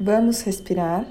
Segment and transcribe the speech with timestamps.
[0.00, 1.04] Vamos respirar.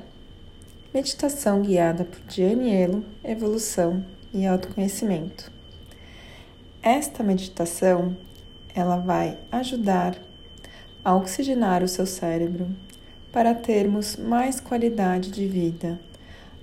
[0.93, 4.01] Meditação guiada por Dianielo, evolução
[4.33, 5.51] e autoconhecimento.
[6.81, 8.15] Esta meditação,
[8.73, 10.15] ela vai ajudar
[11.03, 12.69] a oxigenar o seu cérebro
[13.29, 15.99] para termos mais qualidade de vida.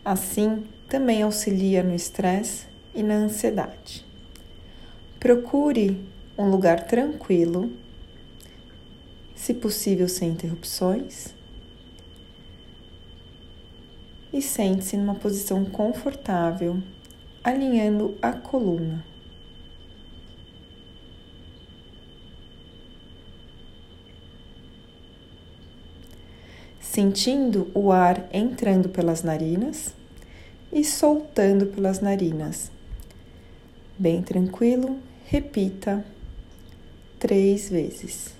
[0.02, 2.64] Assim, também auxilia no estresse
[2.94, 4.02] e na ansiedade.
[5.20, 6.02] Procure
[6.38, 7.70] um lugar tranquilo,
[9.36, 11.34] se possível sem interrupções
[14.34, 16.82] e sente-se numa posição confortável,
[17.44, 19.04] alinhando a coluna.
[26.80, 29.94] Sentindo o ar entrando pelas narinas
[30.72, 32.72] e soltando pelas narinas.
[33.96, 36.04] Bem tranquilo, repita
[37.20, 38.34] três vezes.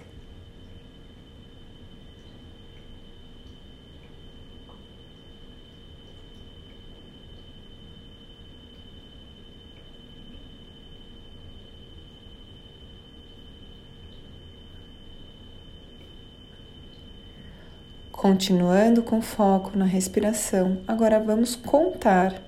[18.24, 22.42] Continuando com foco na respiração, agora vamos contar.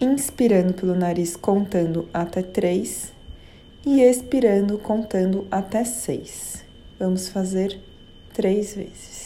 [0.00, 3.12] Inspirando pelo nariz, contando até três,
[3.84, 6.64] e expirando, contando até seis.
[6.98, 7.78] Vamos fazer
[8.32, 9.25] três vezes.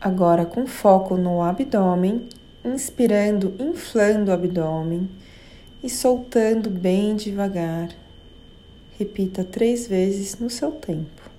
[0.00, 2.28] Agora com foco no abdômen,
[2.64, 5.08] inspirando, inflando o abdômen
[5.82, 7.88] e soltando bem devagar.
[8.98, 11.35] Repita três vezes no seu tempo.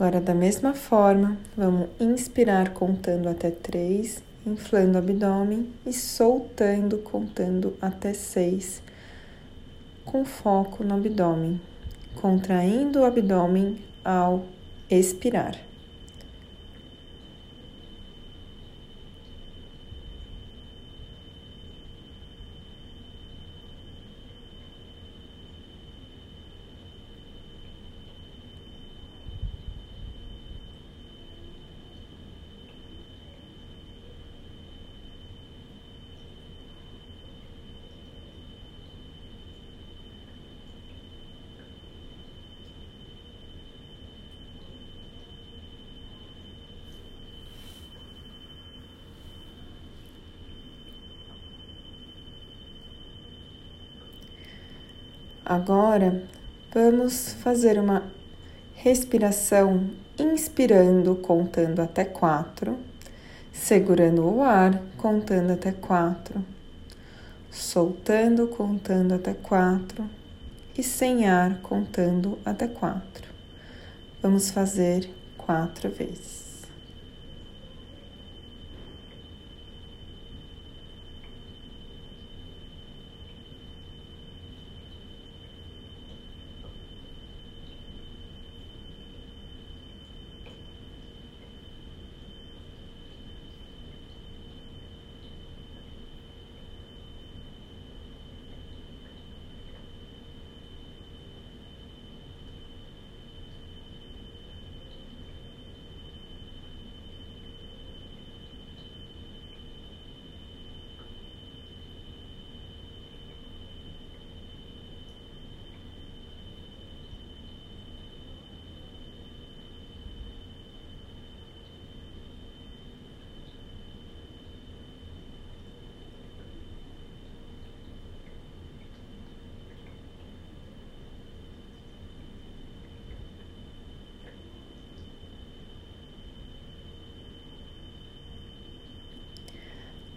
[0.00, 7.76] Agora, da mesma forma, vamos inspirar contando até três, inflando o abdômen e soltando contando
[7.82, 8.82] até seis,
[10.02, 11.60] com foco no abdômen,
[12.14, 14.46] contraindo o abdômen ao
[14.90, 15.69] expirar.
[55.50, 56.22] Agora
[56.72, 58.04] vamos fazer uma
[58.76, 62.78] respiração inspirando, contando até quatro,
[63.52, 66.44] segurando o ar, contando até quatro,
[67.50, 70.08] soltando, contando até quatro
[70.78, 73.26] e sem ar, contando até quatro.
[74.22, 76.49] Vamos fazer quatro vezes.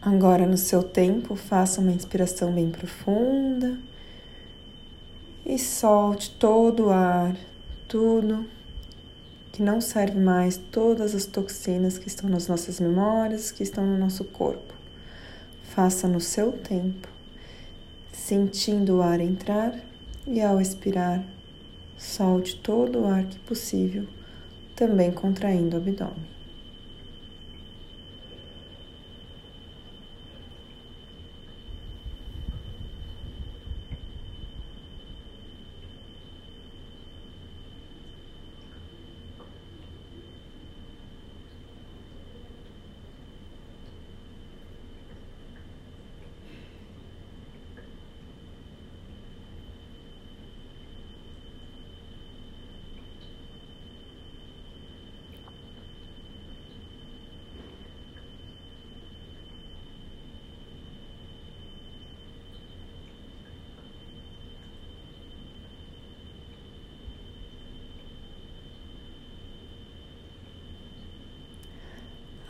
[0.06, 3.78] Agora, no seu tempo, faça uma inspiração bem profunda
[5.46, 7.34] e solte todo o ar,
[7.88, 8.46] tudo
[9.54, 13.98] que não serve mais, todas as toxinas que estão nas nossas memórias, que estão no
[13.98, 14.74] nosso corpo.
[15.74, 17.08] Faça no seu tempo,
[18.12, 19.74] sentindo o ar entrar
[20.28, 21.24] e ao expirar,
[21.98, 24.06] solte todo o ar que possível,
[24.76, 26.34] também contraindo o abdômen.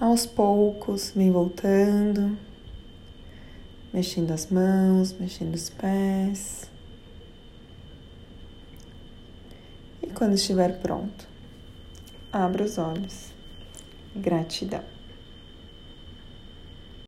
[0.04, 2.38] Aos poucos, vem voltando,
[3.94, 6.70] mexendo as mãos, mexendo os pés.
[10.02, 11.26] E quando estiver pronto,
[12.34, 13.32] abra os olhos.
[14.14, 14.93] Gratidão.